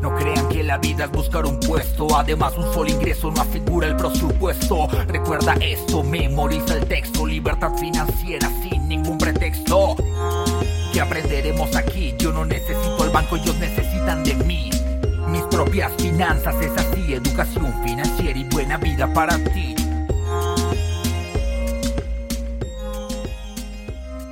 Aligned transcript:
No 0.00 0.14
crean 0.14 0.48
que 0.48 0.62
la 0.62 0.78
vida 0.78 1.04
es 1.04 1.10
buscar 1.10 1.44
un 1.44 1.58
puesto, 1.58 2.06
además 2.16 2.56
un 2.56 2.72
solo 2.72 2.88
ingreso 2.88 3.30
no 3.30 3.40
asegura 3.40 3.88
el 3.88 3.96
presupuesto. 3.96 4.88
Recuerda 5.08 5.54
esto, 5.60 6.02
memoriza 6.04 6.74
el 6.74 6.86
texto, 6.86 7.26
libertad 7.26 7.72
financiera 7.78 8.48
sin 8.62 8.88
ningún 8.88 9.18
pretexto. 9.18 9.96
¿Qué 10.92 11.00
aprenderemos 11.00 11.74
aquí? 11.74 12.14
Yo 12.18 12.32
no 12.32 12.44
necesito 12.44 13.04
el 13.04 13.10
banco, 13.10 13.36
ellos 13.36 13.56
necesitan 13.58 14.22
de 14.22 14.34
mí. 14.34 14.70
Mis 15.28 15.42
propias 15.42 15.92
finanzas 15.98 16.54
es 16.62 16.72
así, 16.72 17.12
educación 17.12 17.74
financiera 17.84 18.38
y 18.38 18.44
buena 18.44 18.78
vida 18.78 19.12
para 19.12 19.36
ti. 19.38 19.77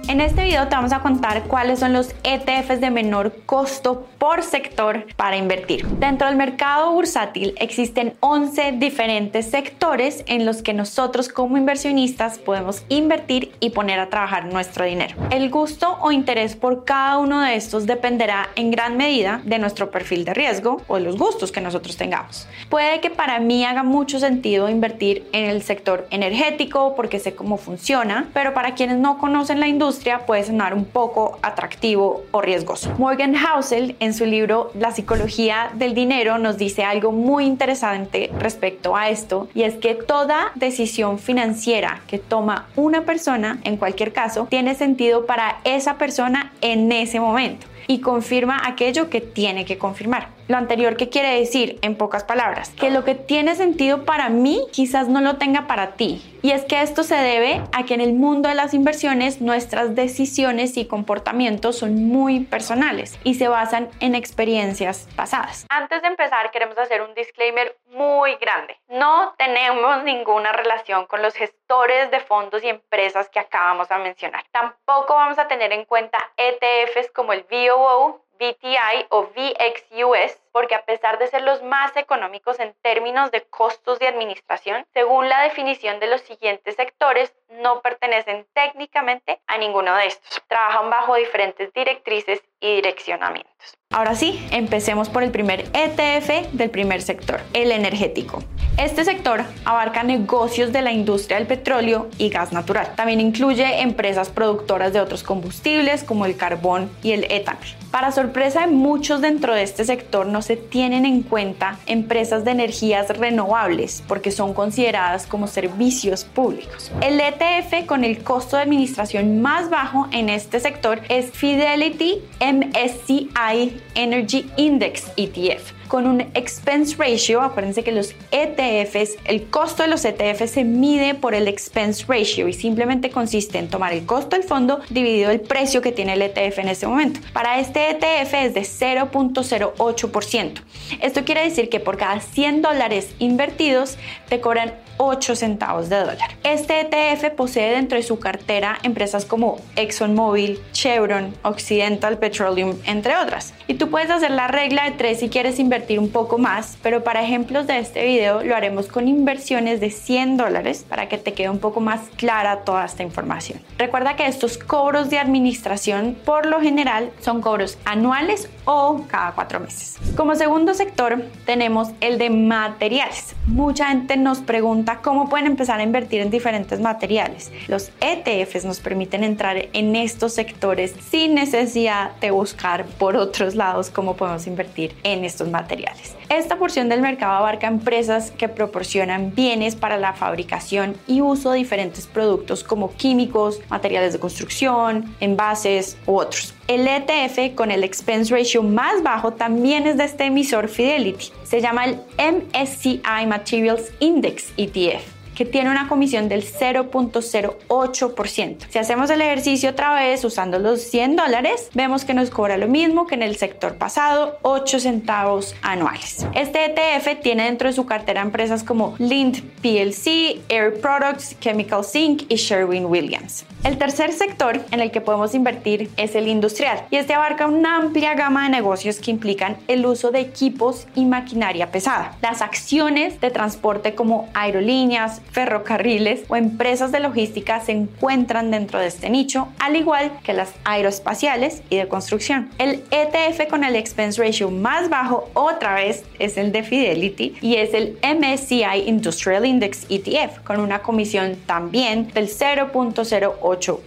En 0.08 0.20
este 0.20 0.44
video 0.44 0.68
te 0.68 0.76
vamos 0.76 0.92
a 0.92 1.00
contar 1.00 1.42
cuáles 1.48 1.80
son 1.80 1.92
los 1.92 2.14
ETFs 2.22 2.80
de 2.80 2.92
menor 2.92 3.32
costo 3.44 4.06
por 4.18 4.44
sector 4.44 5.04
para 5.16 5.36
invertir. 5.36 5.84
Dentro 5.98 6.28
del 6.28 6.36
mercado 6.36 6.92
bursátil 6.92 7.54
existen 7.58 8.14
11 8.20 8.72
diferentes 8.78 9.50
sectores 9.50 10.22
en 10.28 10.46
los 10.46 10.62
que 10.62 10.74
nosotros 10.74 11.28
como 11.28 11.56
inversionistas 11.56 12.38
podemos 12.38 12.84
invertir 12.88 13.52
y 13.58 13.70
poner 13.70 13.98
a 13.98 14.08
trabajar 14.08 14.46
nuestro 14.46 14.84
dinero. 14.84 15.16
El 15.30 15.50
gusto 15.50 15.98
o 16.00 16.12
interés 16.12 16.54
por 16.54 16.84
cada 16.84 17.18
uno 17.18 17.40
de 17.40 17.56
estos 17.56 17.84
dependerá 17.86 18.48
en 18.54 18.70
gran 18.70 18.96
medida 18.96 19.40
de 19.44 19.58
nuestro 19.58 19.90
perfil 19.90 20.24
de 20.24 20.34
riesgo 20.34 20.82
o 20.86 20.94
de 20.94 21.00
los 21.00 21.18
gustos 21.18 21.50
que 21.50 21.60
nosotros 21.60 21.96
tengamos. 21.96 22.46
Puede 22.68 23.00
que 23.00 23.10
para 23.10 23.40
mí 23.40 23.64
haga 23.64 23.82
mucho 23.82 24.20
sentido 24.20 24.68
invertir 24.68 25.26
en 25.32 25.46
el 25.50 25.62
sector 25.62 26.06
energético 26.10 26.94
porque 26.94 27.18
sé 27.18 27.34
cómo 27.34 27.56
funciona, 27.56 28.28
pero 28.32 28.54
para 28.54 28.74
quienes 28.74 28.98
no 28.98 29.18
conocen 29.18 29.58
la 29.58 29.66
industria, 29.66 29.95
puede 30.26 30.44
sonar 30.44 30.74
un 30.74 30.84
poco 30.84 31.38
atractivo 31.42 32.22
o 32.30 32.40
riesgoso. 32.40 32.92
Morgan 32.98 33.34
Housel 33.34 33.96
en 34.00 34.14
su 34.14 34.24
libro 34.24 34.70
La 34.74 34.92
psicología 34.92 35.70
del 35.74 35.94
dinero 35.94 36.38
nos 36.38 36.58
dice 36.58 36.84
algo 36.84 37.12
muy 37.12 37.44
interesante 37.44 38.30
respecto 38.38 38.96
a 38.96 39.08
esto 39.08 39.48
y 39.54 39.62
es 39.62 39.74
que 39.74 39.94
toda 39.94 40.52
decisión 40.54 41.18
financiera 41.18 42.02
que 42.06 42.18
toma 42.18 42.66
una 42.76 43.02
persona, 43.02 43.58
en 43.64 43.76
cualquier 43.76 44.12
caso, 44.12 44.46
tiene 44.48 44.74
sentido 44.74 45.26
para 45.26 45.58
esa 45.64 45.98
persona 45.98 46.52
en 46.60 46.90
ese 46.92 47.20
momento 47.20 47.66
y 47.86 48.00
confirma 48.00 48.60
aquello 48.64 49.10
que 49.10 49.20
tiene 49.20 49.64
que 49.64 49.78
confirmar. 49.78 50.28
Lo 50.48 50.56
anterior 50.56 50.96
que 50.96 51.08
quiere 51.08 51.40
decir, 51.40 51.78
en 51.82 51.96
pocas 51.96 52.22
palabras, 52.22 52.70
que 52.70 52.90
lo 52.90 53.04
que 53.04 53.16
tiene 53.16 53.56
sentido 53.56 54.04
para 54.04 54.28
mí 54.28 54.60
quizás 54.72 55.08
no 55.08 55.20
lo 55.20 55.36
tenga 55.36 55.66
para 55.66 55.92
ti. 55.92 56.22
Y 56.42 56.52
es 56.52 56.64
que 56.64 56.82
esto 56.82 57.02
se 57.02 57.16
debe 57.16 57.62
a 57.72 57.84
que 57.84 57.94
en 57.94 58.00
el 58.00 58.14
mundo 58.14 58.48
de 58.48 58.54
las 58.54 58.72
inversiones 58.72 59.40
nuestras 59.40 59.96
decisiones 59.96 60.76
y 60.76 60.84
comportamientos 60.86 61.78
son 61.78 62.04
muy 62.04 62.44
personales 62.44 63.18
y 63.24 63.34
se 63.34 63.48
basan 63.48 63.88
en 63.98 64.14
experiencias 64.14 65.08
pasadas. 65.16 65.66
Antes 65.68 66.02
de 66.02 66.08
empezar 66.08 66.52
queremos 66.52 66.78
hacer 66.78 67.02
un 67.02 67.12
disclaimer 67.14 67.76
muy 67.88 68.36
grande. 68.36 68.78
No 68.88 69.34
tenemos 69.38 70.02
ninguna 70.02 70.52
relación 70.52 71.06
con 71.06 71.22
los 71.22 71.34
gestores 71.34 72.10
de 72.10 72.20
fondos 72.20 72.62
y 72.62 72.68
empresas 72.68 73.28
que 73.28 73.38
acabamos 73.38 73.88
de 73.88 73.98
mencionar. 73.98 74.44
Tampoco 74.50 75.14
vamos 75.14 75.38
a 75.38 75.48
tener 75.48 75.72
en 75.72 75.84
cuenta 75.84 76.18
ETFs 76.36 77.10
como 77.12 77.32
el 77.32 77.44
VOO 77.44 78.25
VTI 78.38 79.06
o 79.10 79.24
VXUS, 79.24 80.38
porque 80.52 80.74
a 80.74 80.84
pesar 80.84 81.18
de 81.18 81.26
ser 81.26 81.42
los 81.42 81.62
más 81.62 81.96
económicos 81.96 82.58
en 82.60 82.74
términos 82.82 83.30
de 83.30 83.42
costos 83.42 83.98
de 83.98 84.08
administración, 84.08 84.86
según 84.94 85.28
la 85.28 85.42
definición 85.42 86.00
de 86.00 86.06
los 86.06 86.20
siguientes 86.22 86.76
sectores, 86.76 87.34
no 87.48 87.80
pertenecen 87.80 88.46
técnicamente 88.54 89.40
a 89.46 89.58
ninguno 89.58 89.94
de 89.96 90.06
estos. 90.06 90.42
Trabajan 90.48 90.90
bajo 90.90 91.14
diferentes 91.16 91.72
directrices 91.72 92.42
y 92.60 92.76
direccionamientos. 92.76 93.76
Ahora 93.90 94.14
sí, 94.14 94.46
empecemos 94.50 95.08
por 95.08 95.22
el 95.22 95.30
primer 95.30 95.64
ETF 95.72 96.52
del 96.52 96.70
primer 96.70 97.02
sector, 97.02 97.40
el 97.52 97.70
energético. 97.70 98.42
Este 98.78 99.06
sector 99.06 99.42
abarca 99.64 100.02
negocios 100.02 100.70
de 100.70 100.82
la 100.82 100.92
industria 100.92 101.38
del 101.38 101.46
petróleo 101.46 102.08
y 102.18 102.28
gas 102.28 102.52
natural. 102.52 102.92
También 102.94 103.22
incluye 103.22 103.80
empresas 103.80 104.28
productoras 104.28 104.92
de 104.92 105.00
otros 105.00 105.22
combustibles 105.22 106.04
como 106.04 106.26
el 106.26 106.36
carbón 106.36 106.90
y 107.02 107.12
el 107.12 107.24
etanol. 107.30 107.64
Para 107.90 108.12
sorpresa 108.12 108.60
de 108.60 108.66
muchos 108.66 109.22
dentro 109.22 109.54
de 109.54 109.62
este 109.62 109.86
sector 109.86 110.26
no 110.26 110.42
se 110.42 110.56
tienen 110.56 111.06
en 111.06 111.22
cuenta 111.22 111.78
empresas 111.86 112.44
de 112.44 112.50
energías 112.50 113.08
renovables 113.16 114.02
porque 114.06 114.30
son 114.30 114.52
consideradas 114.52 115.26
como 115.26 115.46
servicios 115.46 116.24
públicos. 116.24 116.92
El 117.00 117.18
ETF 117.18 117.86
con 117.86 118.04
el 118.04 118.22
costo 118.22 118.56
de 118.56 118.62
administración 118.64 119.40
más 119.40 119.70
bajo 119.70 120.06
en 120.12 120.28
este 120.28 120.60
sector 120.60 121.00
es 121.08 121.30
Fidelity 121.30 122.20
MSCI 122.40 123.80
Energy 123.94 124.50
Index 124.58 125.12
ETF 125.16 125.75
con 125.86 126.06
un 126.06 126.20
expense 126.34 126.96
ratio. 126.96 127.42
Acuérdense 127.42 127.82
que 127.84 127.92
los 127.92 128.14
ETFs, 128.30 129.16
el 129.24 129.44
costo 129.44 129.82
de 129.82 129.88
los 129.88 130.04
ETFs 130.04 130.50
se 130.50 130.64
mide 130.64 131.14
por 131.14 131.34
el 131.34 131.48
expense 131.48 132.04
ratio 132.06 132.48
y 132.48 132.52
simplemente 132.52 133.10
consiste 133.10 133.58
en 133.58 133.68
tomar 133.68 133.92
el 133.92 134.06
costo 134.06 134.36
del 134.36 134.44
fondo 134.44 134.80
dividido 134.90 135.30
el 135.30 135.40
precio 135.40 135.82
que 135.82 135.92
tiene 135.92 136.14
el 136.14 136.22
ETF 136.22 136.58
en 136.58 136.68
este 136.68 136.86
momento. 136.86 137.20
Para 137.32 137.58
este 137.58 137.90
ETF 137.90 138.34
es 138.34 138.54
de 138.54 138.62
0.08%. 138.62 140.60
Esto 141.00 141.24
quiere 141.24 141.42
decir 141.42 141.68
que 141.68 141.80
por 141.80 141.96
cada 141.96 142.20
100 142.20 142.62
dólares 142.62 143.14
invertidos 143.18 143.96
te 144.28 144.40
cobran 144.40 144.72
8 144.98 145.36
centavos 145.36 145.88
de 145.88 145.96
dólar. 145.96 146.36
Este 146.42 146.80
ETF 146.80 147.30
posee 147.36 147.70
dentro 147.70 147.98
de 147.98 148.04
su 148.04 148.18
cartera 148.18 148.78
empresas 148.82 149.24
como 149.24 149.58
ExxonMobil, 149.76 150.60
Chevron, 150.72 151.34
Occidental 151.42 152.18
Petroleum, 152.18 152.76
entre 152.84 153.16
otras. 153.16 153.54
Y 153.66 153.74
tú 153.74 153.90
puedes 153.90 154.10
hacer 154.10 154.30
la 154.30 154.48
regla 154.48 154.84
de 154.84 154.92
3 154.92 155.18
si 155.18 155.28
quieres 155.28 155.58
invertir 155.58 155.98
un 155.98 156.10
poco 156.10 156.38
más, 156.38 156.78
pero 156.82 157.02
para 157.04 157.22
ejemplos 157.22 157.66
de 157.66 157.78
este 157.78 158.04
video 158.04 158.42
lo 158.42 158.54
haremos 158.54 158.86
con 158.86 159.08
inversiones 159.08 159.80
de 159.80 159.90
100 159.90 160.36
dólares 160.36 160.84
para 160.88 161.08
que 161.08 161.18
te 161.18 161.32
quede 161.32 161.50
un 161.50 161.58
poco 161.58 161.80
más 161.80 162.00
clara 162.16 162.60
toda 162.60 162.84
esta 162.84 163.02
información. 163.02 163.60
Recuerda 163.78 164.16
que 164.16 164.26
estos 164.26 164.58
cobros 164.58 165.10
de 165.10 165.18
administración 165.18 166.16
por 166.24 166.46
lo 166.46 166.60
general 166.60 167.10
son 167.20 167.40
cobros 167.40 167.78
anuales 167.84 168.48
o 168.64 169.04
cada 169.08 169.32
cuatro 169.32 169.60
meses. 169.60 169.98
Como 170.16 170.34
segundo 170.34 170.74
sector 170.74 171.24
tenemos 171.44 171.90
el 172.00 172.18
de 172.18 172.30
materiales. 172.30 173.34
Mucha 173.46 173.88
gente 173.88 174.16
nos 174.16 174.38
pregunta 174.38 174.85
cómo 174.94 175.28
pueden 175.28 175.46
empezar 175.46 175.80
a 175.80 175.82
invertir 175.82 176.20
en 176.20 176.30
diferentes 176.30 176.80
materiales. 176.80 177.52
Los 177.68 177.90
ETFs 178.00 178.64
nos 178.64 178.80
permiten 178.80 179.24
entrar 179.24 179.68
en 179.72 179.96
estos 179.96 180.34
sectores 180.34 180.94
sin 181.10 181.34
necesidad 181.34 182.12
de 182.20 182.30
buscar 182.30 182.86
por 182.86 183.16
otros 183.16 183.54
lados 183.54 183.90
cómo 183.90 184.16
podemos 184.16 184.46
invertir 184.46 184.94
en 185.02 185.24
estos 185.24 185.50
materiales. 185.50 186.14
Esta 186.28 186.56
porción 186.56 186.88
del 186.88 187.02
mercado 187.02 187.32
abarca 187.32 187.66
empresas 187.66 188.30
que 188.30 188.48
proporcionan 188.48 189.34
bienes 189.34 189.76
para 189.76 189.96
la 189.96 190.12
fabricación 190.12 190.96
y 191.06 191.20
uso 191.20 191.50
de 191.50 191.58
diferentes 191.58 192.06
productos 192.06 192.64
como 192.64 192.92
químicos, 192.94 193.60
materiales 193.68 194.12
de 194.12 194.18
construcción, 194.18 195.14
envases 195.20 195.96
u 196.06 196.16
otros. 196.16 196.54
El 196.68 196.86
ETF 196.86 197.54
con 197.54 197.70
el 197.70 197.84
expense 197.84 198.34
ratio 198.34 198.62
más 198.62 199.02
bajo 199.02 199.32
también 199.32 199.86
es 199.86 199.96
de 199.96 200.04
este 200.04 200.24
emisor 200.24 200.68
Fidelity. 200.68 201.30
Se 201.44 201.60
llama 201.60 201.84
el 201.84 202.00
MSCI 202.18 203.26
Materials 203.26 203.92
Index 204.00 204.52
ETF 204.56 205.15
que 205.36 205.44
tiene 205.44 205.70
una 205.70 205.86
comisión 205.86 206.28
del 206.28 206.44
0.08%. 206.44 208.56
Si 208.68 208.78
hacemos 208.78 209.10
el 209.10 209.20
ejercicio 209.20 209.70
otra 209.70 209.94
vez 209.94 210.24
usando 210.24 210.58
los 210.58 210.80
100 210.80 211.14
dólares, 211.14 211.70
vemos 211.74 212.04
que 212.04 212.14
nos 212.14 212.30
cobra 212.30 212.56
lo 212.56 212.66
mismo 212.66 213.06
que 213.06 213.14
en 213.14 213.22
el 213.22 213.36
sector 213.36 213.76
pasado, 213.76 214.38
8 214.42 214.80
centavos 214.80 215.54
anuales. 215.62 216.26
Este 216.34 216.64
ETF 216.64 217.20
tiene 217.22 217.44
dentro 217.44 217.68
de 217.68 217.74
su 217.74 217.86
cartera 217.86 218.22
empresas 218.22 218.64
como 218.64 218.96
Lind 218.98 219.42
PLC, 219.60 220.40
Air 220.48 220.80
Products, 220.80 221.38
Chemical 221.38 221.84
Zinc 221.84 222.24
y 222.28 222.34
Sherwin 222.36 222.86
Williams. 222.86 223.44
El 223.62 223.78
tercer 223.78 224.12
sector 224.12 224.60
en 224.70 224.80
el 224.80 224.90
que 224.92 225.00
podemos 225.00 225.34
invertir 225.34 225.90
es 225.96 226.14
el 226.14 226.28
industrial 226.28 226.84
y 226.90 226.96
este 226.96 227.14
abarca 227.14 227.46
una 227.46 227.76
amplia 227.76 228.14
gama 228.14 228.44
de 228.44 228.50
negocios 228.50 229.00
que 229.00 229.10
implican 229.10 229.56
el 229.66 229.84
uso 229.84 230.12
de 230.12 230.20
equipos 230.20 230.86
y 230.94 231.04
maquinaria 231.04 231.72
pesada. 231.72 232.16
Las 232.22 232.42
acciones 232.42 233.20
de 233.20 233.30
transporte 233.30 233.96
como 233.96 234.28
aerolíneas, 234.34 235.20
ferrocarriles 235.30 236.24
o 236.28 236.36
empresas 236.36 236.92
de 236.92 237.00
logística 237.00 237.60
se 237.60 237.72
encuentran 237.72 238.50
dentro 238.50 238.78
de 238.78 238.86
este 238.86 239.10
nicho, 239.10 239.48
al 239.58 239.76
igual 239.76 240.12
que 240.22 240.32
las 240.32 240.52
aeroespaciales 240.64 241.62
y 241.70 241.76
de 241.76 241.88
construcción. 241.88 242.50
El 242.58 242.82
ETF 242.90 243.48
con 243.48 243.64
el 243.64 243.76
expense 243.76 244.22
ratio 244.22 244.50
más 244.50 244.88
bajo 244.88 245.28
otra 245.34 245.74
vez 245.74 246.04
es 246.18 246.36
el 246.36 246.52
de 246.52 246.62
Fidelity 246.62 247.36
y 247.40 247.56
es 247.56 247.74
el 247.74 247.98
MSCI 248.02 248.86
Industrial 248.86 249.44
Index 249.44 249.86
ETF 249.90 250.40
con 250.44 250.60
una 250.60 250.80
comisión 250.80 251.36
también 251.46 252.08
del 252.14 252.28
0.08 252.28 253.80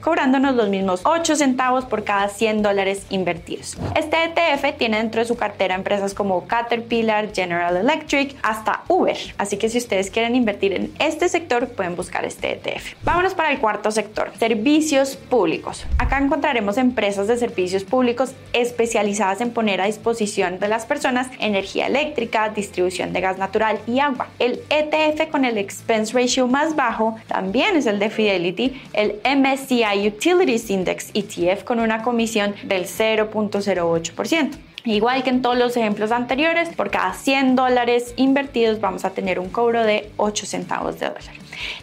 cobrándonos 0.00 0.54
los 0.54 0.68
mismos 0.68 1.00
8 1.04 1.36
centavos 1.36 1.84
por 1.84 2.04
cada 2.04 2.28
100 2.28 2.62
dólares 2.62 3.06
invertidos. 3.10 3.76
Este 3.96 4.16
ETF 4.24 4.76
tiene 4.78 4.98
dentro 4.98 5.20
de 5.20 5.26
su 5.26 5.36
cartera 5.36 5.74
empresas 5.74 6.14
como 6.14 6.46
Caterpillar, 6.46 7.34
General 7.34 7.76
Electric, 7.76 8.36
hasta 8.42 8.82
Uber. 8.88 9.16
Así 9.38 9.56
que 9.56 9.68
si 9.68 9.78
ustedes 9.78 10.10
quieren 10.10 10.34
invertir 10.34 10.51
en 10.60 10.92
este 10.98 11.28
sector, 11.28 11.68
pueden 11.68 11.96
buscar 11.96 12.24
este 12.24 12.52
ETF. 12.52 12.94
Vámonos 13.04 13.34
para 13.34 13.50
el 13.50 13.58
cuarto 13.58 13.90
sector, 13.90 14.30
servicios 14.38 15.16
públicos. 15.16 15.86
Acá 15.98 16.18
encontraremos 16.18 16.78
empresas 16.78 17.28
de 17.28 17.36
servicios 17.36 17.84
públicos 17.84 18.34
especializadas 18.52 19.40
en 19.40 19.50
poner 19.50 19.80
a 19.80 19.86
disposición 19.86 20.58
de 20.58 20.68
las 20.68 20.86
personas 20.86 21.28
energía 21.38 21.86
eléctrica, 21.86 22.48
distribución 22.50 23.12
de 23.12 23.20
gas 23.20 23.38
natural 23.38 23.78
y 23.86 23.98
agua. 23.98 24.28
El 24.38 24.60
ETF 24.70 25.30
con 25.30 25.44
el 25.44 25.58
expense 25.58 26.12
ratio 26.12 26.46
más 26.46 26.76
bajo 26.76 27.16
también 27.26 27.76
es 27.76 27.86
el 27.86 27.98
de 27.98 28.10
Fidelity 28.10 28.80
el 28.92 29.20
MSCI 29.24 30.08
Utilities 30.08 30.70
Index 30.70 31.10
ETF 31.14 31.64
con 31.64 31.80
una 31.80 32.02
comisión 32.02 32.54
del 32.64 32.84
0.08%. 32.84 34.71
Igual 34.84 35.22
que 35.22 35.30
en 35.30 35.42
todos 35.42 35.56
los 35.56 35.76
ejemplos 35.76 36.10
anteriores, 36.10 36.70
por 36.70 36.90
cada 36.90 37.14
100 37.14 37.54
dólares 37.54 38.14
invertidos 38.16 38.80
vamos 38.80 39.04
a 39.04 39.10
tener 39.10 39.38
un 39.38 39.48
cobro 39.48 39.84
de 39.84 40.10
8 40.16 40.46
centavos 40.46 40.98
de 40.98 41.06
dólar. 41.06 41.34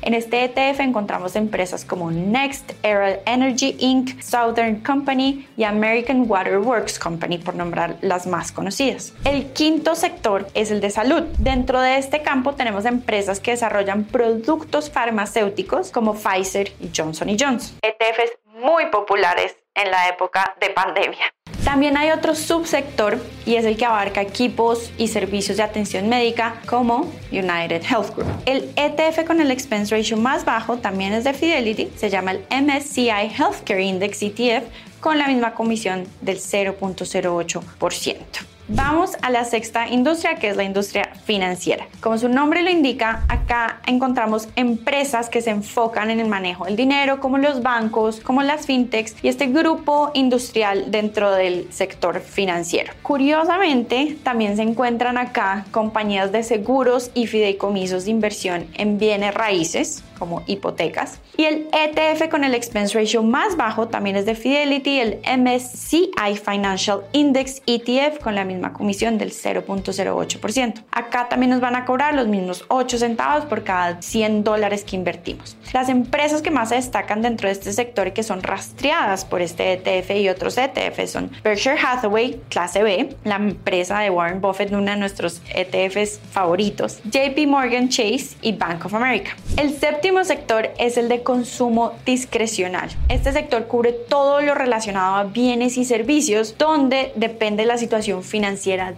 En 0.02 0.14
este 0.14 0.44
ETF 0.44 0.82
encontramos 0.82 1.36
empresas 1.38 1.86
como 1.86 2.12
Next 2.12 2.74
Era 2.84 3.20
Energy 3.26 3.78
Inc., 3.80 4.22
Southern 4.22 4.82
Company 4.82 5.48
y 5.56 5.64
American 5.64 6.26
Water 6.28 6.58
Works 6.58 7.00
Company, 7.00 7.38
por 7.38 7.56
nombrar 7.56 7.96
las 8.02 8.28
más 8.28 8.52
conocidas. 8.52 9.14
El 9.24 9.46
quinto 9.54 9.96
sector 9.96 10.48
es 10.54 10.72
el 10.72 10.82
de 10.82 10.90
salud. 10.90 11.24
Dentro 11.38 11.80
de 11.80 11.98
este 11.98 12.22
campo 12.22 12.54
tenemos 12.56 12.86
empresas 12.86 13.40
que 13.40 13.52
desarrollan 13.52 14.04
productos 14.04 14.90
farmacéuticos 14.90 15.92
como 15.92 16.16
Pfizer 16.16 16.74
y 16.82 16.90
Johnson 16.96 17.30
Johnson. 17.40 17.78
ETFs 17.82 18.40
muy 18.60 18.88
populares 18.88 19.56
en 19.76 19.90
la 19.92 20.10
época 20.10 20.56
de 20.60 20.70
pandemia. 20.72 21.34
También 21.70 21.98
hay 21.98 22.10
otro 22.10 22.34
subsector 22.34 23.20
y 23.46 23.54
es 23.54 23.64
el 23.64 23.78
que 23.78 23.86
abarca 23.86 24.24
equipos 24.24 24.92
y 24.98 25.08
servicios 25.08 25.58
de 25.58 25.62
atención 25.62 26.10
médica 26.10 26.60
como 26.66 27.12
United 27.32 27.84
Health 27.84 28.16
Group. 28.16 28.26
El 28.48 28.72
ETF 28.76 29.24
con 29.28 29.40
el 29.40 29.52
expense 29.52 29.96
ratio 29.96 30.18
más 30.18 30.46
bajo 30.46 30.80
también 30.80 31.14
es 31.14 31.26
de 31.26 31.36
Fidelity, 31.36 31.92
se 31.96 32.10
llama 32.10 32.32
el 32.32 32.40
MSCI 32.50 33.30
Healthcare 33.38 33.84
Index 33.84 34.24
ETF 34.24 34.64
con 35.00 35.20
la 35.20 35.28
misma 35.28 35.54
comisión 35.54 36.08
del 36.22 36.40
0.08%. 36.40 38.49
Vamos 38.72 39.18
a 39.24 39.32
la 39.32 39.46
sexta 39.46 39.88
industria, 39.88 40.36
que 40.36 40.48
es 40.48 40.56
la 40.56 40.64
industria 40.64 41.10
financiera. 41.26 41.88
Como 42.02 42.20
su 42.20 42.30
nombre 42.30 42.62
lo 42.62 42.70
indica, 42.70 43.24
acá 43.28 43.82
encontramos 43.88 44.48
empresas 44.56 45.28
que 45.28 45.42
se 45.42 45.50
enfocan 45.50 46.12
en 46.12 46.20
el 46.20 46.28
manejo 46.28 46.66
del 46.66 46.76
dinero, 46.76 47.20
como 47.20 47.40
los 47.40 47.64
bancos, 47.64 48.20
como 48.20 48.44
las 48.44 48.68
fintechs 48.68 49.16
y 49.24 49.28
este 49.28 49.48
grupo 49.48 50.12
industrial 50.14 50.92
dentro 50.92 51.32
del 51.32 51.66
sector 51.74 52.20
financiero. 52.20 52.94
Curiosamente, 53.02 54.18
también 54.22 54.56
se 54.56 54.62
encuentran 54.62 55.18
acá 55.18 55.66
compañías 55.72 56.32
de 56.32 56.44
seguros 56.44 57.10
y 57.16 57.26
fideicomisos 57.26 58.06
de 58.06 58.12
inversión 58.12 58.68
en 58.76 59.00
bienes 59.00 59.34
raíces, 59.34 60.04
como 60.20 60.44
hipotecas. 60.46 61.20
Y 61.38 61.46
el 61.46 61.68
ETF 61.72 62.30
con 62.30 62.44
el 62.44 62.54
expense 62.54 63.00
ratio 63.00 63.24
más 63.24 63.56
bajo 63.56 63.88
también 63.88 64.18
es 64.18 64.26
de 64.26 64.36
Fidelity, 64.36 65.00
el 65.00 65.20
MSCI 65.26 66.36
Financial 66.36 67.02
Index 67.14 67.64
ETF 67.66 68.20
con 68.20 68.36
la 68.36 68.44
misma 68.44 68.59
comisión 68.74 69.18
del 69.18 69.32
0.08%. 69.32 70.84
Acá 70.92 71.30
también 71.30 71.50
nos 71.52 71.62
van 71.62 71.76
a 71.76 71.86
cobrar 71.86 72.14
los 72.14 72.28
mismos 72.28 72.66
8 72.68 72.98
centavos 72.98 73.46
por 73.46 73.64
cada 73.64 74.02
100 74.02 74.44
dólares 74.44 74.84
que 74.84 74.96
invertimos. 74.96 75.58
Las 75.74 75.90
empresas 75.90 76.42
que 76.42 76.52
más 76.52 76.70
se 76.70 76.76
destacan 76.76 77.22
dentro 77.22 77.48
de 77.48 77.54
este 77.54 77.74
sector 77.74 78.08
y 78.08 78.12
que 78.12 78.24
son 78.24 78.44
rastreadas 78.44 79.26
por 79.26 79.42
este 79.42 79.74
ETF 79.74 80.12
y 80.12 80.30
otros 80.30 80.58
ETF 80.58 81.08
son 81.08 81.32
Berkshire 81.44 81.78
Hathaway, 81.80 82.42
clase 82.50 82.84
B, 82.84 83.16
la 83.24 83.36
empresa 83.36 84.00
de 84.00 84.10
Warren 84.10 84.42
Buffett, 84.42 84.72
una 84.72 84.94
de 84.94 84.98
nuestros 84.98 85.42
ETFs 85.54 86.20
favoritos, 86.32 87.00
JP 87.06 87.48
Morgan 87.48 87.90
Chase 87.90 88.38
y 88.42 88.54
Bank 88.54 88.86
of 88.86 88.94
America. 88.94 89.36
El 89.58 89.74
séptimo 89.74 90.24
sector 90.24 90.70
es 90.78 90.98
el 90.98 91.10
de 91.10 91.24
consumo 91.24 91.94
discrecional. 92.06 92.90
Este 93.08 93.32
sector 93.32 93.68
cubre 93.68 93.92
todo 93.94 94.42
lo 94.42 94.56
relacionado 94.56 95.16
a 95.16 95.24
bienes 95.24 95.78
y 95.78 95.86
servicios 95.86 96.56
donde 96.58 97.12
depende 97.16 97.66
la 97.66 97.78
situación 97.78 98.24
financiera 98.24 98.49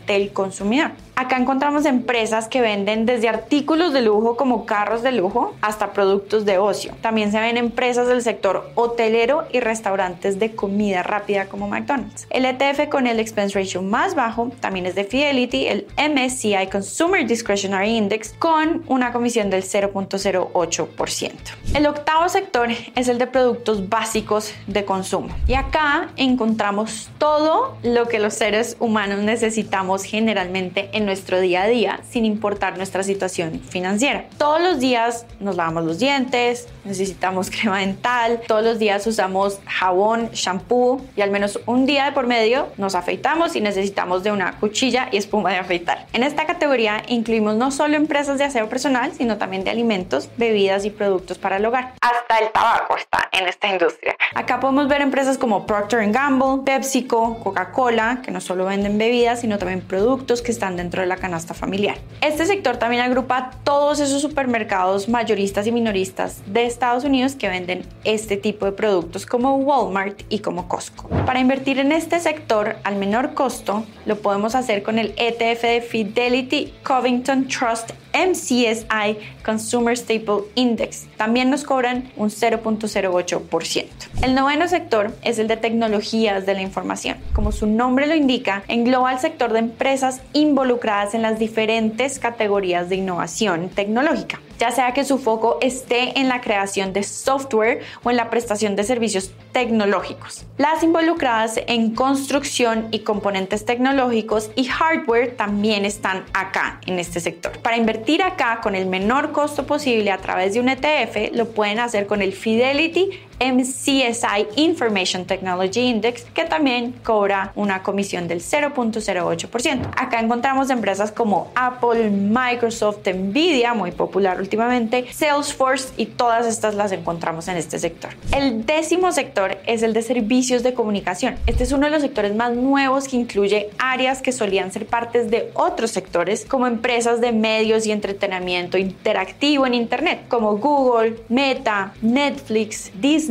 del 0.07 0.31
consumidor. 0.31 0.92
Acá 1.15 1.38
encontramos 1.38 1.86
empresas 1.86 2.48
que 2.48 2.62
venden 2.62 3.06
desde 3.06 3.30
artículos 3.30 3.94
de 3.94 4.01
lujo 4.01 4.38
como 4.38 4.65
carros 4.65 5.03
de 5.03 5.12
lujo 5.12 5.53
hasta 5.62 5.94
productos 5.94 6.45
de 6.45 6.57
ocio. 6.57 6.95
También 7.01 7.31
se 7.31 7.39
ven 7.39 7.57
empresas 7.57 8.07
del 8.07 8.24
sector 8.24 8.71
hotelero 8.74 9.44
y 9.51 9.59
restaurantes 9.59 10.39
de 10.39 10.56
comida 10.56 11.03
rápida 11.03 11.45
como 11.45 11.68
McDonald's. 11.68 12.25
El 12.31 12.45
ETF 12.45 12.89
con 12.89 13.06
el 13.06 13.19
expense 13.19 13.59
ratio 13.59 13.83
más 13.83 14.15
bajo 14.15 14.51
también 14.62 14.88
es 14.88 14.95
de 14.95 15.03
Fidelity, 15.03 15.68
el 15.68 15.86
MSCI 15.98 16.68
Consumer 16.71 17.27
Discretionary 17.27 17.89
Index 17.98 18.33
con 18.39 18.83
una 18.88 19.12
comisión 19.12 19.51
del 19.51 19.62
0.08%. 19.62 21.31
El 21.75 21.86
octavo 21.86 22.30
sector 22.30 22.69
es 22.95 23.07
el 23.07 23.18
de 23.18 23.27
productos 23.27 23.89
básicos 23.89 24.56
de 24.65 24.86
consumo. 24.86 25.30
Y 25.48 25.53
acá 25.53 26.09
encontramos 26.15 27.09
todo 27.18 27.77
lo 27.83 28.07
que 28.07 28.18
los 28.18 28.33
seres 28.33 28.75
humanos 28.80 29.19
necesitamos 29.42 30.04
generalmente 30.04 30.90
en 30.94 31.06
nuestro 31.06 31.40
día 31.40 31.64
a 31.64 31.68
día 31.68 32.00
sin 32.10 32.26
importar 32.26 32.78
nuestra 32.78 33.02
situación 33.02 33.60
financiera. 33.60 34.25
Todos 34.38 34.62
los 34.62 34.80
días 34.80 35.25
nos 35.39 35.56
lavamos 35.56 35.84
los 35.84 35.98
dientes, 35.98 36.68
necesitamos 36.84 37.50
crema 37.50 37.80
dental, 37.80 38.42
todos 38.48 38.64
los 38.64 38.80
días 38.80 39.06
usamos 39.08 39.60
jabón, 39.66 40.30
shampoo 40.32 41.02
y 41.16 41.22
al 41.22 41.32
menos 41.32 41.60
un 41.66 41.86
día 41.86 42.06
de 42.06 42.12
por 42.12 42.28
medio 42.28 42.68
nos 42.78 42.96
afeitamos 42.96 43.56
y 43.56 43.62
necesitamos 43.62 44.24
de 44.24 44.32
una 44.32 44.60
cuchilla 44.60 45.10
y 45.12 45.18
espuma 45.18 45.52
de 45.52 45.58
afeitar. 45.58 46.08
En 46.14 46.24
esta 46.24 46.46
categoría 46.46 47.04
incluimos 47.08 47.56
no 47.56 47.72
solo 47.72 47.96
empresas 47.96 48.38
de 48.38 48.46
aseo 48.46 48.70
personal, 48.70 49.12
sino 49.14 49.38
también 49.38 49.64
de 49.64 49.72
alimentos, 49.72 50.30
bebidas 50.38 50.86
y 50.86 50.90
productos 50.90 51.38
para 51.38 51.58
el 51.58 51.66
hogar. 51.66 51.94
Hasta 52.02 52.40
el 52.40 52.52
tabaco 52.52 52.98
está 52.98 53.30
en 53.32 53.48
esta 53.48 53.68
industria. 53.68 54.16
Acá 54.34 54.60
podemos 54.60 54.88
ver 54.88 55.02
empresas 55.02 55.38
como 55.38 55.66
Procter 55.66 56.12
Gamble, 56.12 56.64
PepsiCo, 56.66 57.40
Coca-Cola, 57.44 58.22
que 58.24 58.32
no 58.32 58.42
solo 58.42 58.66
venden 58.66 58.98
bebidas, 58.98 59.42
sino 59.42 59.58
también 59.58 59.82
productos 59.82 60.42
que 60.42 60.52
están 60.52 60.78
dentro 60.78 61.02
de 61.02 61.08
la 61.08 61.18
canasta 61.18 61.54
familiar. 61.54 61.98
Este 62.22 62.46
sector 62.46 62.78
también 62.78 63.04
agrupa 63.04 63.52
todos 63.64 64.00
esos 64.00 64.22
supermercados 64.22 65.10
mayoristas 65.10 65.68
y 65.68 65.72
minoristas 65.72 66.42
de 66.46 66.71
Estados 66.72 67.04
Unidos 67.04 67.36
que 67.36 67.50
venden 67.50 67.86
este 68.04 68.38
tipo 68.38 68.66
de 68.66 68.72
productos 68.72 69.25
como 69.25 69.58
Walmart 69.58 70.22
y 70.30 70.40
como 70.40 70.68
Costco. 70.68 71.10
Para 71.25 71.40
invertir 71.40 71.80
en 71.80 71.92
este 71.92 72.20
sector 72.20 72.78
al 72.84 72.96
menor 72.96 73.34
costo, 73.34 73.86
lo 74.06 74.18
podemos 74.18 74.56
hacer 74.56 74.82
con 74.82 74.98
el 74.98 75.13
ETF 75.18 75.62
de 75.62 75.82
Fidelity 75.82 76.74
Covington 76.84 77.48
Trust 77.48 77.92
MCSI 78.13 79.18
Consumer 79.44 79.98
Staple 79.98 80.44
Index. 80.56 81.08
También 81.18 81.50
nos 81.50 81.63
cobran 81.63 82.12
un 82.15 82.30
0.08%. 82.30 83.86
El 84.22 84.36
noveno 84.36 84.68
sector 84.68 85.15
es 85.24 85.39
el 85.39 85.48
de 85.48 85.58
tecnologías 85.58 86.46
de 86.46 86.53
la 86.53 86.62
información. 86.62 87.18
Como 87.34 87.51
su 87.51 87.68
nombre 87.68 88.08
lo 88.08 88.15
indica, 88.15 88.63
engloba 88.68 89.13
el 89.13 89.20
sector 89.20 89.53
de 89.53 89.60
empresas 89.60 90.22
involucradas 90.34 91.13
en 91.13 91.22
las 91.22 91.39
diferentes 91.39 92.20
categorías 92.20 92.89
de 92.89 92.96
innovación 92.96 93.70
tecnológica 93.70 94.39
ya 94.62 94.70
sea 94.70 94.94
que 94.94 95.03
su 95.03 95.18
foco 95.18 95.58
esté 95.60 96.20
en 96.20 96.30
la 96.30 96.39
creación 96.39 96.94
de 96.94 97.01
software 97.01 97.82
o 98.03 98.12
en 98.12 98.15
la 98.15 98.30
prestación 98.30 98.75
de 98.75 98.84
servicios 98.84 99.32
tecnológicos. 99.51 100.46
Las 100.58 100.84
involucradas 100.84 101.60
en 101.67 101.93
construcción 101.96 102.88
y 102.91 103.00
componentes 103.00 103.65
tecnológicos 103.65 104.51
y 104.55 104.65
hardware 104.65 105.36
también 105.36 105.86
están 105.86 106.25
acá 106.34 106.79
en 106.86 107.00
este 107.00 107.20
sector. 107.20 107.60
Para 107.60 107.77
invertir 107.77 108.24
acá 108.24 108.60
con 108.62 108.75
el 108.75 108.86
menor 108.86 109.31
costo 109.31 109.65
posible 109.65 110.12
a 110.12 110.17
través 110.17 110.53
de 110.53 110.60
un 110.60 110.70
ETF, 110.70 111.34
lo 111.34 111.50
pueden 111.50 111.79
hacer 111.79 112.08
con 112.08 112.22
el 112.22 112.34
Fidelity 112.34 113.10
MCSI 113.41 114.48
Information 114.57 115.25
Technology 115.25 115.79
Index, 115.79 116.24
que 116.33 116.45
también 116.45 116.93
cobra 117.03 117.51
una 117.55 117.81
comisión 117.81 118.27
del 118.27 118.41
0.08%. 118.41 119.91
Acá 119.98 120.19
encontramos 120.19 120.69
empresas 120.69 121.12
como 121.12 121.51
Apple, 121.55 122.12
Microsoft, 122.12 123.07
Nvidia, 123.07 123.74
muy 123.74 123.91
popular 123.91 124.39
últimamente, 124.39 125.07
Salesforce 125.12 125.89
y 125.98 126.05
todas 126.05 126.45
estas 126.45 126.75
las 126.75 126.91
encontramos 126.91 127.48
en 127.48 127.57
este 127.57 127.79
sector. 127.79 128.12
El 128.31 128.65
décimo 128.65 129.12
sector 129.12 129.57
es 129.65 129.81
el 129.81 129.93
de 129.93 130.03
servicios 130.03 130.62
de 130.62 130.74
comunicación. 130.75 131.36
Este 131.48 131.63
es 131.63 131.71
uno 131.71 131.88
de 131.88 131.91
los 131.91 132.01
sectores 132.01 132.36
más 132.36 132.53
nuevos 132.53 133.07
que 133.07 133.15
incluye 133.15 133.69
áreas 133.79 134.21
que 134.21 134.31
solían 134.31 134.71
ser 134.71 134.86
partes 134.86 135.31
de 135.31 135.50
otros 135.55 135.91
sectores, 135.91 136.45
como 136.45 136.67
empresas 136.67 137.21
de 137.21 137.31
medios 137.31 137.88
y 137.88 137.91
entretenimiento 137.91 138.77
interactivo 138.77 139.65
en 139.65 139.74
Internet, 139.74 140.25
como 140.27 140.57
Google, 140.57 141.17
Meta, 141.29 141.93
Netflix, 142.01 142.91
Disney, 143.00 143.31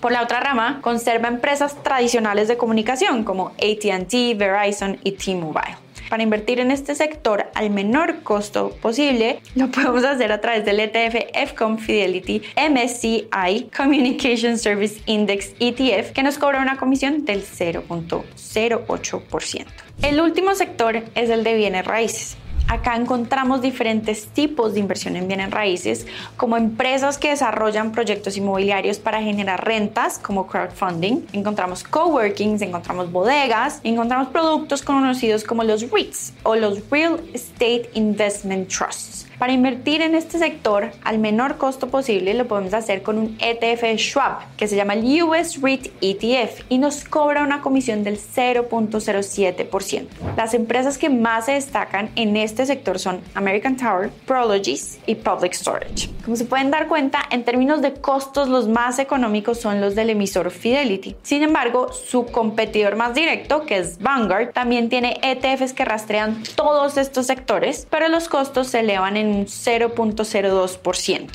por 0.00 0.12
la 0.12 0.22
otra 0.22 0.40
rama, 0.40 0.78
conserva 0.80 1.28
empresas 1.28 1.82
tradicionales 1.82 2.48
de 2.48 2.56
comunicación 2.56 3.24
como 3.24 3.48
ATT, 3.48 4.36
Verizon 4.36 4.98
y 5.02 5.12
T-Mobile. 5.12 5.76
Para 6.08 6.22
invertir 6.22 6.60
en 6.60 6.70
este 6.70 6.94
sector 6.94 7.50
al 7.54 7.68
menor 7.70 8.22
costo 8.22 8.70
posible, 8.80 9.40
lo 9.54 9.70
podemos 9.70 10.04
hacer 10.04 10.32
a 10.32 10.40
través 10.40 10.64
del 10.64 10.80
ETF 10.80 11.50
FCOM 11.50 11.76
Fidelity 11.78 12.40
MSCI 12.56 13.68
Communication 13.76 14.56
Service 14.56 15.02
Index 15.06 15.52
ETF, 15.60 16.12
que 16.12 16.22
nos 16.22 16.38
cobra 16.38 16.62
una 16.62 16.78
comisión 16.78 17.26
del 17.26 17.44
0.08%. 17.44 19.66
El 20.02 20.20
último 20.20 20.54
sector 20.54 21.02
es 21.14 21.28
el 21.28 21.44
de 21.44 21.54
bienes 21.54 21.84
raíces. 21.84 22.38
Acá 22.68 22.96
encontramos 22.96 23.62
diferentes 23.62 24.26
tipos 24.26 24.74
de 24.74 24.80
inversión 24.80 25.16
en 25.16 25.26
bienes 25.26 25.50
raíces, 25.50 26.06
como 26.36 26.58
empresas 26.58 27.16
que 27.16 27.30
desarrollan 27.30 27.92
proyectos 27.92 28.36
inmobiliarios 28.36 28.98
para 28.98 29.22
generar 29.22 29.64
rentas, 29.64 30.18
como 30.18 30.46
crowdfunding. 30.46 31.22
Encontramos 31.32 31.82
coworkings, 31.82 32.60
encontramos 32.60 33.10
bodegas, 33.10 33.80
encontramos 33.84 34.28
productos 34.28 34.82
conocidos 34.82 35.44
como 35.44 35.64
los 35.64 35.90
REITs 35.90 36.34
o 36.42 36.56
los 36.56 36.90
Real 36.90 37.18
Estate 37.32 37.88
Investment 37.94 38.68
Trusts. 38.68 39.27
Para 39.38 39.52
invertir 39.52 40.02
en 40.02 40.16
este 40.16 40.38
sector 40.38 40.90
al 41.04 41.18
menor 41.18 41.58
costo 41.58 41.88
posible 41.88 42.34
lo 42.34 42.48
podemos 42.48 42.74
hacer 42.74 43.02
con 43.02 43.18
un 43.18 43.36
ETF 43.38 43.96
Schwab 43.96 44.38
que 44.56 44.66
se 44.66 44.74
llama 44.74 44.94
el 44.94 45.22
US 45.22 45.62
REIT 45.62 45.92
ETF 46.00 46.62
y 46.68 46.78
nos 46.78 47.04
cobra 47.04 47.44
una 47.44 47.60
comisión 47.60 48.02
del 48.02 48.18
0.07%. 48.18 50.06
Las 50.36 50.54
empresas 50.54 50.98
que 50.98 51.08
más 51.08 51.46
se 51.46 51.52
destacan 51.52 52.10
en 52.16 52.36
este 52.36 52.66
sector 52.66 52.98
son 52.98 53.20
American 53.34 53.76
Tower, 53.76 54.10
Prologis 54.26 54.98
y 55.06 55.14
Public 55.14 55.52
Storage. 55.52 56.10
Como 56.24 56.36
se 56.36 56.44
pueden 56.44 56.70
dar 56.70 56.88
cuenta, 56.88 57.22
en 57.30 57.44
términos 57.44 57.80
de 57.80 57.94
costos 57.94 58.48
los 58.48 58.68
más 58.68 58.98
económicos 58.98 59.60
son 59.60 59.80
los 59.80 59.94
del 59.94 60.10
emisor 60.10 60.50
Fidelity. 60.50 61.14
Sin 61.22 61.42
embargo, 61.42 61.92
su 61.92 62.26
competidor 62.26 62.96
más 62.96 63.14
directo, 63.14 63.64
que 63.64 63.78
es 63.78 63.98
Vanguard, 63.98 64.52
también 64.52 64.88
tiene 64.88 65.20
ETFs 65.22 65.72
que 65.72 65.84
rastrean 65.84 66.42
todos 66.56 66.96
estos 66.98 67.26
sectores, 67.26 67.86
pero 67.88 68.08
los 68.08 68.28
costos 68.28 68.66
se 68.66 68.80
elevan 68.80 69.16
en 69.16 69.27
un 69.28 69.46
0.02%, 69.46 71.28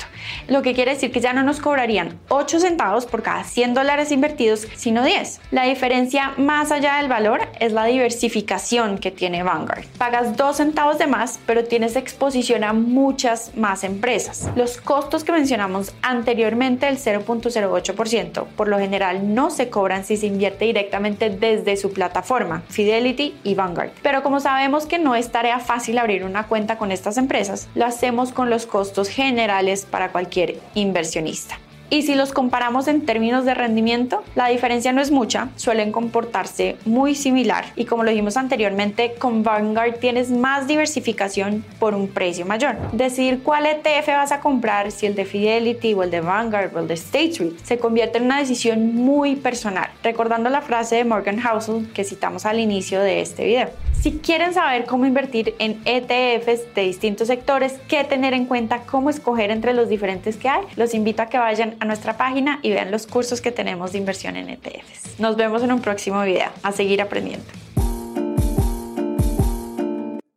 lo 0.48 0.62
que 0.62 0.74
quiere 0.74 0.92
decir 0.92 1.12
que 1.12 1.20
ya 1.20 1.32
no 1.32 1.42
nos 1.42 1.60
cobrarían 1.60 2.18
8 2.28 2.60
centavos 2.60 3.06
por 3.06 3.22
cada 3.22 3.44
100 3.44 3.74
dólares 3.74 4.12
invertidos, 4.12 4.66
sino 4.76 5.04
10. 5.04 5.40
La 5.50 5.64
diferencia 5.64 6.32
más 6.36 6.70
allá 6.72 6.96
del 6.96 7.08
valor 7.08 7.42
es 7.60 7.72
la 7.72 7.84
diversificación 7.84 8.98
que 8.98 9.10
tiene 9.10 9.42
Vanguard. 9.42 9.84
Pagas 9.98 10.36
2 10.36 10.56
centavos 10.56 10.98
de 10.98 11.06
más, 11.06 11.40
pero 11.46 11.64
tienes 11.64 11.96
exposición 11.96 12.64
a 12.64 12.72
muchas 12.72 13.56
más 13.56 13.84
empresas. 13.84 14.48
Los 14.56 14.76
costos 14.78 15.24
que 15.24 15.32
mencionamos 15.32 15.92
anteriormente, 16.02 16.88
el 16.88 16.98
0.08%, 16.98 18.46
por 18.56 18.68
lo 18.68 18.78
general 18.78 19.34
no 19.34 19.50
se 19.50 19.68
cobran 19.70 20.04
si 20.04 20.16
se 20.16 20.26
invierte 20.26 20.64
directamente 20.64 21.30
desde 21.30 21.76
su 21.76 21.92
plataforma, 21.92 22.62
Fidelity 22.68 23.36
y 23.44 23.54
Vanguard. 23.54 23.90
Pero 24.02 24.22
como 24.22 24.40
sabemos 24.40 24.86
que 24.86 24.98
no 24.98 25.14
es 25.14 25.30
tarea 25.30 25.58
fácil 25.60 25.98
abrir 25.98 26.24
una 26.24 26.46
cuenta 26.46 26.78
con 26.78 26.92
estas 26.92 27.16
empresas, 27.16 27.68
lo 27.84 27.88
hacemos 27.88 28.32
con 28.32 28.48
los 28.48 28.64
costos 28.64 29.10
generales 29.10 29.84
para 29.84 30.10
cualquier 30.10 30.58
inversionista. 30.74 31.58
Y 31.90 32.02
si 32.02 32.14
los 32.14 32.32
comparamos 32.32 32.88
en 32.88 33.04
términos 33.04 33.44
de 33.44 33.54
rendimiento, 33.54 34.22
la 34.34 34.48
diferencia 34.48 34.92
no 34.92 35.00
es 35.00 35.10
mucha, 35.10 35.48
suelen 35.56 35.92
comportarse 35.92 36.76
muy 36.84 37.14
similar 37.14 37.66
y 37.76 37.84
como 37.84 38.04
lo 38.04 38.10
dijimos 38.10 38.36
anteriormente, 38.36 39.14
con 39.18 39.42
Vanguard 39.42 39.98
tienes 39.98 40.30
más 40.30 40.66
diversificación 40.66 41.64
por 41.78 41.94
un 41.94 42.08
precio 42.08 42.46
mayor. 42.46 42.76
Decidir 42.92 43.42
cuál 43.42 43.66
ETF 43.66 44.08
vas 44.08 44.32
a 44.32 44.40
comprar, 44.40 44.90
si 44.90 45.06
el 45.06 45.14
de 45.14 45.24
Fidelity 45.24 45.94
o 45.94 46.02
el 46.02 46.10
de 46.10 46.20
Vanguard 46.20 46.74
o 46.74 46.80
el 46.80 46.88
de 46.88 46.94
State 46.94 47.30
Street, 47.30 47.52
se 47.62 47.78
convierte 47.78 48.18
en 48.18 48.24
una 48.24 48.38
decisión 48.38 48.94
muy 48.94 49.36
personal, 49.36 49.90
recordando 50.02 50.50
la 50.50 50.62
frase 50.62 50.96
de 50.96 51.04
Morgan 51.04 51.38
Housel 51.38 51.90
que 51.92 52.04
citamos 52.04 52.46
al 52.46 52.60
inicio 52.60 53.00
de 53.00 53.20
este 53.20 53.44
video. 53.44 53.70
Si 54.00 54.18
quieren 54.18 54.52
saber 54.52 54.84
cómo 54.84 55.06
invertir 55.06 55.54
en 55.58 55.80
ETFs 55.86 56.74
de 56.74 56.82
distintos 56.82 57.28
sectores, 57.28 57.80
qué 57.88 58.04
tener 58.04 58.34
en 58.34 58.44
cuenta, 58.44 58.82
cómo 58.82 59.08
escoger 59.08 59.50
entre 59.50 59.72
los 59.72 59.88
diferentes 59.88 60.36
que 60.36 60.48
hay, 60.48 60.62
los 60.76 60.92
invito 60.92 61.22
a 61.22 61.26
que 61.26 61.38
vayan 61.38 61.73
a 61.80 61.84
nuestra 61.84 62.16
página 62.16 62.58
y 62.62 62.70
vean 62.70 62.90
los 62.90 63.06
cursos 63.06 63.40
que 63.40 63.52
tenemos 63.52 63.92
de 63.92 63.98
inversión 63.98 64.36
en 64.36 64.48
ETFs. 64.50 65.18
Nos 65.18 65.36
vemos 65.36 65.62
en 65.62 65.72
un 65.72 65.80
próximo 65.80 66.22
video. 66.22 66.50
A 66.62 66.72
seguir 66.72 67.00
aprendiendo. 67.00 67.46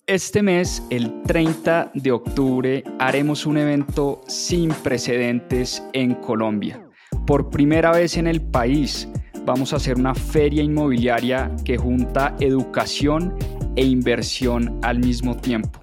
Este 0.07 0.41
mes, 0.41 0.81
el 0.89 1.21
30 1.23 1.91
de 1.93 2.11
octubre, 2.13 2.83
haremos 2.97 3.45
un 3.45 3.57
evento 3.57 4.21
sin 4.27 4.69
precedentes 4.69 5.83
en 5.91 6.15
Colombia. 6.15 6.81
Por 7.25 7.49
primera 7.49 7.91
vez 7.91 8.15
en 8.15 8.27
el 8.27 8.41
país, 8.41 9.07
vamos 9.43 9.73
a 9.73 9.75
hacer 9.75 9.97
una 9.97 10.15
feria 10.15 10.63
inmobiliaria 10.63 11.51
que 11.65 11.77
junta 11.77 12.35
educación 12.39 13.35
e 13.75 13.83
inversión 13.83 14.79
al 14.81 14.99
mismo 14.99 15.35
tiempo. 15.35 15.77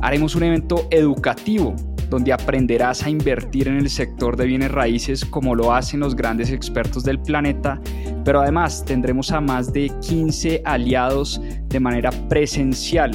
Haremos 0.00 0.34
un 0.34 0.42
evento 0.42 0.88
educativo 0.90 1.76
donde 2.08 2.32
aprenderás 2.32 3.02
a 3.04 3.10
invertir 3.10 3.68
en 3.68 3.76
el 3.76 3.90
sector 3.90 4.36
de 4.36 4.46
bienes 4.46 4.70
raíces 4.70 5.24
como 5.24 5.54
lo 5.54 5.74
hacen 5.74 6.00
los 6.00 6.14
grandes 6.14 6.50
expertos 6.50 7.04
del 7.04 7.20
planeta, 7.20 7.80
pero 8.24 8.40
además 8.40 8.84
tendremos 8.84 9.32
a 9.32 9.40
más 9.40 9.72
de 9.72 9.90
15 10.06 10.62
aliados 10.64 11.40
de 11.68 11.80
manera 11.80 12.10
presencial 12.28 13.10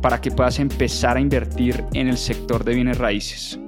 para 0.00 0.20
que 0.20 0.30
puedas 0.30 0.58
empezar 0.58 1.16
a 1.16 1.20
invertir 1.20 1.84
en 1.94 2.08
el 2.08 2.16
sector 2.16 2.64
de 2.64 2.74
bienes 2.74 2.98
raíces. 2.98 3.58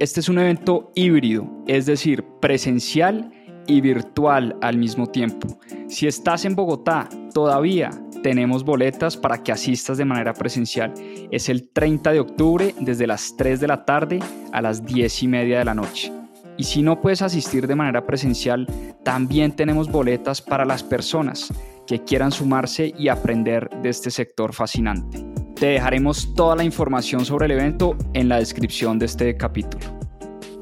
Este 0.00 0.20
es 0.20 0.28
un 0.28 0.38
evento 0.38 0.90
híbrido, 0.94 1.48
es 1.66 1.86
decir, 1.86 2.24
presencial 2.40 3.30
y 3.66 3.80
virtual 3.80 4.56
al 4.62 4.78
mismo 4.78 5.06
tiempo. 5.06 5.46
Si 5.88 6.06
estás 6.06 6.44
en 6.44 6.56
Bogotá, 6.56 7.08
todavía 7.32 7.90
tenemos 8.22 8.64
boletas 8.64 9.16
para 9.16 9.42
que 9.42 9.52
asistas 9.52 9.98
de 9.98 10.04
manera 10.04 10.34
presencial. 10.34 10.94
Es 11.30 11.48
el 11.48 11.68
30 11.68 12.12
de 12.12 12.20
octubre 12.20 12.74
desde 12.80 13.06
las 13.06 13.36
3 13.36 13.60
de 13.60 13.68
la 13.68 13.84
tarde 13.84 14.20
a 14.52 14.62
las 14.62 14.84
10 14.84 15.22
y 15.22 15.28
media 15.28 15.58
de 15.58 15.64
la 15.64 15.74
noche. 15.74 16.12
Y 16.56 16.64
si 16.64 16.82
no 16.82 17.00
puedes 17.00 17.22
asistir 17.22 17.66
de 17.66 17.74
manera 17.74 18.04
presencial, 18.04 18.66
también 19.02 19.52
tenemos 19.52 19.90
boletas 19.90 20.42
para 20.42 20.64
las 20.64 20.82
personas 20.82 21.52
que 21.86 22.04
quieran 22.04 22.32
sumarse 22.32 22.92
y 22.98 23.08
aprender 23.08 23.70
de 23.82 23.88
este 23.88 24.10
sector 24.10 24.52
fascinante. 24.52 25.24
Te 25.54 25.66
dejaremos 25.66 26.34
toda 26.34 26.56
la 26.56 26.64
información 26.64 27.24
sobre 27.24 27.46
el 27.46 27.52
evento 27.52 27.96
en 28.14 28.28
la 28.28 28.38
descripción 28.38 28.98
de 28.98 29.06
este 29.06 29.36
capítulo. 29.36 29.99